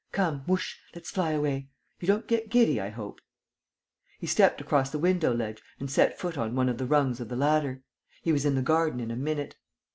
Come, 0.11 0.39
whoosh, 0.47 0.77
let's 0.95 1.11
fly 1.11 1.29
away! 1.33 1.69
You 1.99 2.07
don't 2.07 2.25
get 2.25 2.49
giddy, 2.49 2.81
I 2.81 2.89
hope?" 2.89 3.19
He 4.17 4.25
stepped 4.25 4.59
across 4.59 4.89
the 4.89 4.97
window 4.97 5.31
ledge 5.31 5.61
and 5.79 5.91
set 5.91 6.17
foot 6.17 6.39
on 6.39 6.55
one 6.55 6.69
of 6.69 6.79
the 6.79 6.87
rungs 6.87 7.19
of 7.19 7.29
the 7.29 7.35
ladder. 7.35 7.83
He 8.23 8.31
was 8.31 8.43
in 8.43 8.55
the 8.55 8.63
garden 8.63 8.99
in 8.99 9.11
a 9.11 9.15
minute. 9.15 9.57